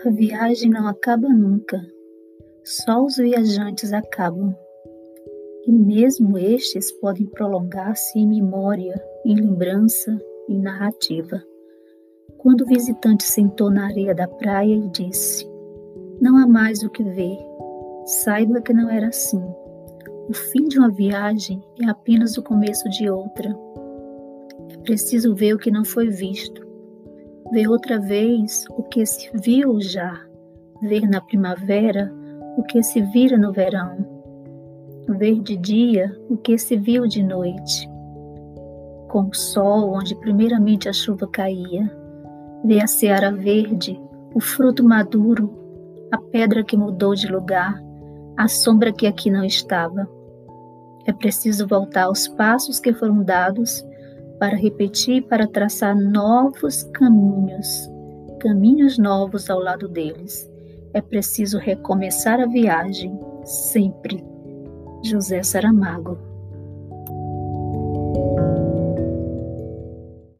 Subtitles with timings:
[0.00, 1.78] A viagem não acaba nunca,
[2.64, 4.52] só os viajantes acabam.
[5.64, 10.18] E mesmo estes podem prolongar-se em memória, em lembrança,
[10.48, 11.40] em narrativa.
[12.38, 15.46] Quando o visitante sentou na areia da praia e disse:
[16.20, 17.38] Não há mais o que ver,
[18.04, 19.44] saiba que não era assim.
[20.28, 23.56] O fim de uma viagem é apenas o começo de outra.
[24.70, 26.66] É preciso ver o que não foi visto,
[27.52, 30.18] ver outra vez o que se viu já,
[30.80, 32.10] ver na primavera
[32.56, 34.06] o que se vira no verão,
[35.18, 37.86] ver de dia o que se viu de noite,
[39.10, 41.94] com o sol onde primeiramente a chuva caía,
[42.64, 44.00] ver a seara verde,
[44.34, 45.52] o fruto maduro,
[46.10, 47.78] a pedra que mudou de lugar,
[48.34, 50.08] a sombra que aqui não estava.
[51.04, 53.84] É preciso voltar aos passos que foram dados
[54.42, 57.88] para repetir, para traçar novos caminhos,
[58.40, 60.50] caminhos novos ao lado deles.
[60.92, 64.20] É preciso recomeçar a viagem, sempre.
[65.04, 66.31] José Saramago